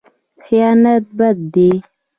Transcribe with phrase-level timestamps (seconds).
[0.43, 1.69] خیانت بد دی.